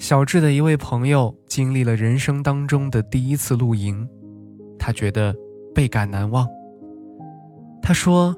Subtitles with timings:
[0.00, 4.08] 小智的一位朋友经历了人生当中的第一次露营，
[4.78, 5.36] 他觉得
[5.74, 6.48] 倍感难忘。
[7.82, 8.34] 他说：“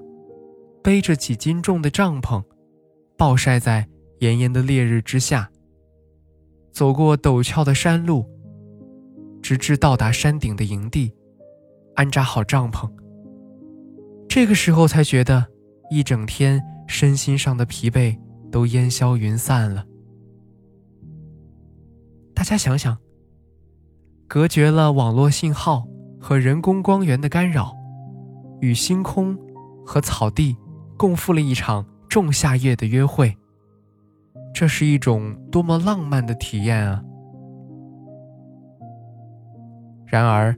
[0.82, 2.42] 背着几斤重的帐篷，
[3.16, 3.86] 暴晒在
[4.18, 5.48] 炎炎的烈日之下，
[6.72, 8.26] 走过陡峭的山路，
[9.40, 11.14] 直至到达山顶的营地，
[11.94, 12.90] 安扎好帐篷。
[14.28, 15.46] 这个时候才觉得
[15.92, 18.18] 一整天身心上的疲惫
[18.50, 19.86] 都烟消云散了。”
[22.42, 22.98] 大家想想，
[24.26, 25.86] 隔绝了网络信号
[26.20, 27.72] 和人工光源的干扰，
[28.60, 29.38] 与星空
[29.86, 30.56] 和草地
[30.96, 33.32] 共赴了一场仲夏夜的约会。
[34.52, 37.00] 这是一种多么浪漫的体验啊！
[40.04, 40.52] 然而，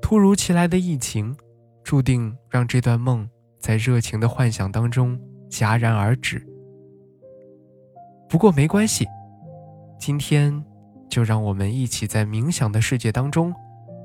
[0.00, 1.36] 突如其来的疫情，
[1.84, 6.42] 注定让这段梦在热情的幻想当中戛然而止。
[8.26, 9.06] 不过没关系，
[9.98, 10.64] 今天。
[11.10, 13.52] 就让我们一起在冥想的世界当中，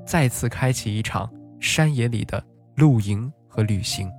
[0.04, 4.10] 再次开启一场山野里的露营和旅行。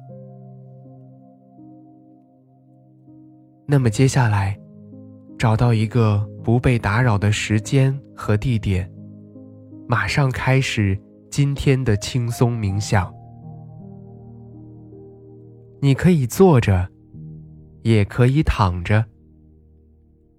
[3.67, 4.57] 那么接下来，
[5.37, 8.89] 找到一个不被打扰的时间和地点，
[9.85, 10.97] 马上开始
[11.29, 13.13] 今天的轻松冥想。
[15.81, 16.89] 你可以坐着，
[17.83, 19.03] 也可以躺着，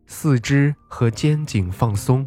[0.07, 2.27] 四肢和肩颈放松。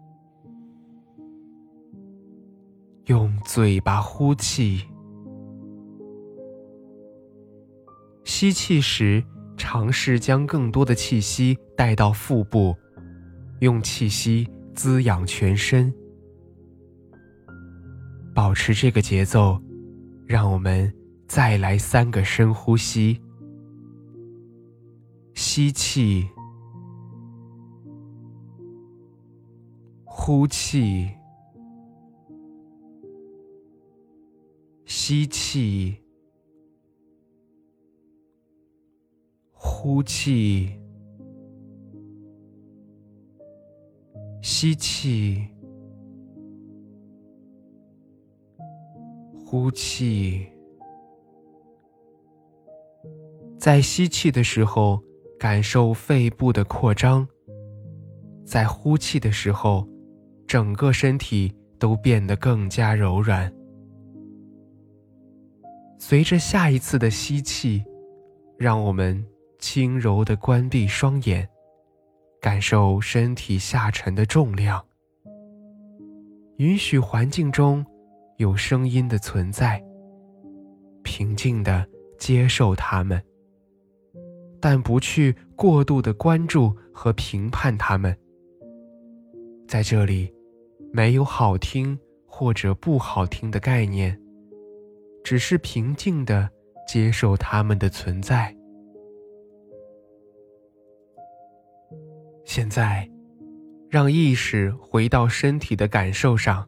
[3.05, 4.85] 用嘴巴呼气，
[8.23, 9.23] 吸气时
[9.57, 12.75] 尝试将更多的气息带到腹部，
[13.59, 15.93] 用气息滋养全身。
[18.35, 19.59] 保持这个节奏，
[20.25, 20.93] 让我们
[21.27, 23.19] 再来三个深呼吸：
[25.33, 26.29] 吸气，
[30.05, 31.09] 呼气。
[35.03, 35.97] 吸气，
[39.51, 40.79] 呼气，
[44.43, 45.43] 吸气，
[49.43, 50.47] 呼气。
[53.57, 55.01] 在吸气的时候，
[55.39, 57.25] 感受肺部的扩张；
[58.45, 59.83] 在呼气的时候，
[60.45, 63.51] 整个身体都变得更加柔软。
[66.03, 67.85] 随着下一次的吸气，
[68.57, 69.23] 让我们
[69.59, 71.47] 轻柔地关闭双眼，
[72.41, 74.83] 感受身体下沉的重量。
[76.57, 77.85] 允许环境中
[78.37, 79.79] 有声音的存在，
[81.03, 81.87] 平静地
[82.17, 83.21] 接受它们，
[84.59, 88.17] 但不去过度的关注和评判它们。
[89.67, 90.33] 在这里，
[90.91, 94.19] 没有好听或者不好听的概念。
[95.23, 96.49] 只是平静的
[96.87, 98.55] 接受他们的存在。
[102.43, 103.09] 现在，
[103.89, 106.67] 让意识回到身体的感受上，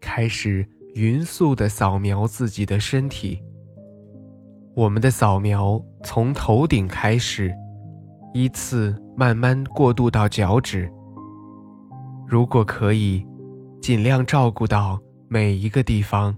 [0.00, 3.42] 开始匀速的扫描自己的身体。
[4.74, 7.52] 我们的扫描从头顶开始，
[8.32, 10.90] 依次慢慢过渡到脚趾。
[12.26, 13.26] 如果可以，
[13.82, 14.98] 尽量照顾到
[15.28, 16.34] 每一个地方。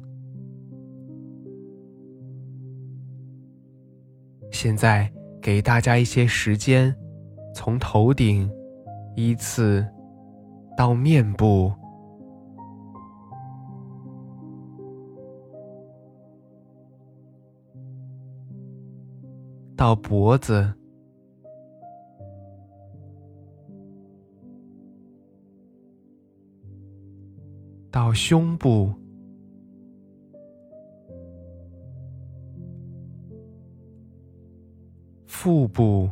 [4.65, 5.13] 现在
[5.43, 6.97] 给大家一些时间，
[7.55, 8.51] 从头顶
[9.15, 9.87] 依次
[10.75, 11.71] 到面部，
[19.77, 20.73] 到脖子，
[27.91, 28.91] 到胸部，
[35.44, 36.08] 腹部，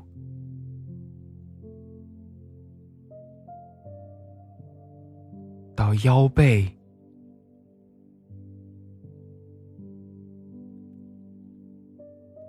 [5.75, 6.71] 到腰背，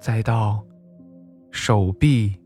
[0.01, 0.61] 再到
[1.53, 2.37] 手臂、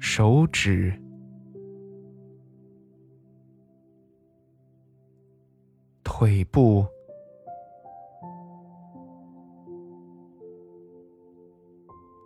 [0.00, 0.98] 手指。
[6.02, 6.86] 腿部，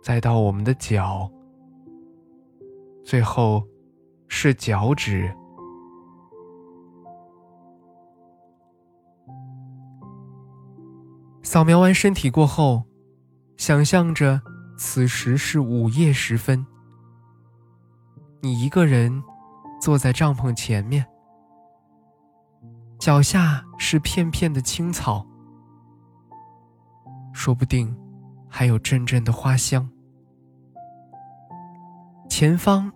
[0.01, 1.29] 再到我们的脚，
[3.03, 3.63] 最后
[4.27, 5.33] 是脚趾。
[11.43, 12.83] 扫描完身体过后，
[13.57, 14.41] 想象着
[14.77, 16.65] 此时是午夜时分，
[18.41, 19.23] 你一个人
[19.81, 21.05] 坐在帐篷前面。
[22.99, 25.25] 脚下是片片的青草，
[27.33, 27.97] 说不定
[28.49, 29.89] 还有阵阵的花香。
[32.27, 32.91] 前方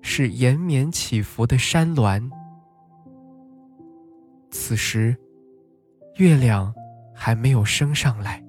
[0.00, 2.30] 是延绵起伏的山峦，
[4.50, 5.16] 此时
[6.16, 6.74] 月亮
[7.14, 8.42] 还没有升上来，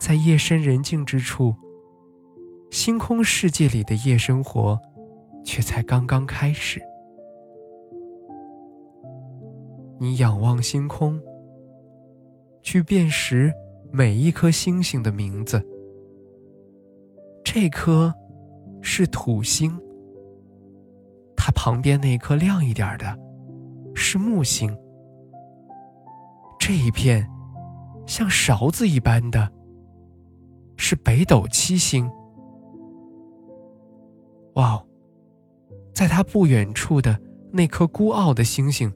[0.00, 1.54] 在夜深人静之处，
[2.70, 4.78] 星空世界里的夜生活
[5.44, 6.80] 却才刚刚开始。
[9.98, 11.20] 你仰望星空，
[12.62, 13.52] 去辨识
[13.92, 15.64] 每一颗星星的名字。
[17.44, 18.14] 这颗
[18.80, 19.76] 是土星，
[21.36, 23.18] 它旁边那颗亮一点的
[23.94, 24.76] 是木星。
[26.58, 27.28] 这一片
[28.06, 29.50] 像勺子一般的，
[30.76, 32.10] 是北斗七星。
[34.54, 34.84] 哇，
[35.94, 37.20] 在它不远处的
[37.52, 38.92] 那颗孤傲的星星。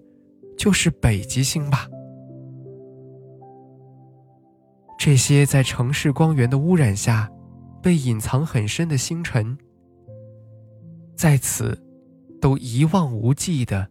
[0.56, 1.88] 就是北极星吧。
[5.04, 7.30] 这些在城市光源的污染下
[7.82, 9.54] 被隐藏很深的星辰，
[11.14, 11.78] 在此
[12.40, 13.86] 都一望无际的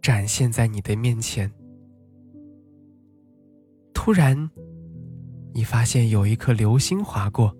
[0.00, 1.52] 展现在你的面前。
[3.92, 4.48] 突然，
[5.52, 7.54] 你发现有一颗流星划过，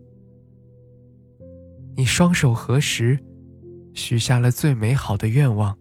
[1.94, 3.22] 你双手合十，
[3.92, 5.76] 许下了最美好的愿望。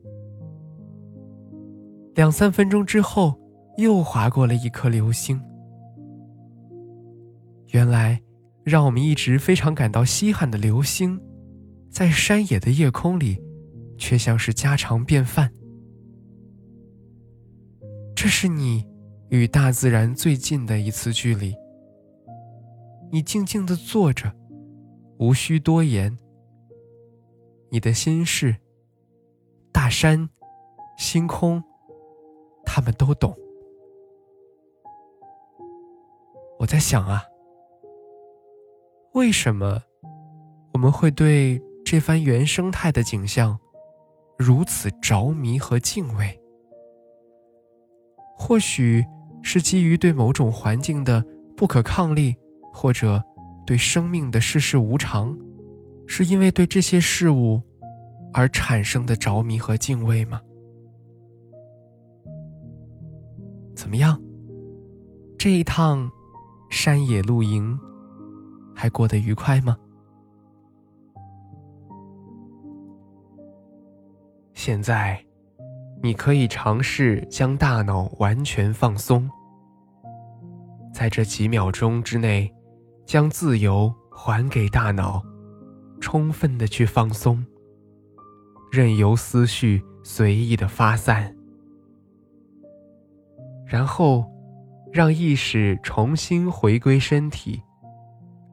[2.15, 3.39] 两三分钟之后，
[3.77, 5.41] 又划过了一颗流星。
[7.73, 8.21] 原来，
[8.63, 11.19] 让我们一直非常感到稀罕的流星，
[11.89, 13.41] 在山野的夜空里，
[13.97, 15.51] 却像是家常便饭。
[18.15, 18.85] 这是你
[19.29, 21.55] 与大自然最近的一次距离。
[23.11, 24.31] 你静静的坐着，
[25.17, 26.15] 无需多言。
[27.71, 28.55] 你的心事，
[29.71, 30.29] 大山，
[30.99, 31.63] 星空。
[32.65, 33.35] 他们都懂。
[36.59, 37.23] 我在想啊，
[39.13, 39.79] 为什么
[40.73, 43.57] 我们会对这番原生态的景象
[44.39, 46.39] 如此着迷和敬畏？
[48.35, 49.05] 或许
[49.43, 51.23] 是基于对某种环境的
[51.55, 52.35] 不可抗力，
[52.73, 53.23] 或者
[53.67, 55.37] 对生命的世事无常，
[56.07, 57.61] 是因为对这些事物
[58.33, 60.41] 而产生的着迷和敬畏吗？
[63.75, 64.19] 怎么样？
[65.37, 66.09] 这一趟
[66.71, 67.79] 山野露营
[68.83, 69.77] 还过得愉快吗？
[74.53, 75.25] 现在，
[76.01, 79.29] 你可以尝试将大脑完全放松，
[80.93, 82.53] 在这几秒钟之内，
[83.05, 85.23] 将自由还给大脑，
[86.01, 87.41] 充分的去放松，
[88.69, 91.33] 任由思绪随意的发散。
[93.65, 94.29] 然后，
[94.91, 97.63] 让意识重新回归身体，